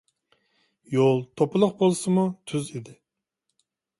[0.93, 2.95] يول توپىلىق بولسىمۇ تۈز ئىدى.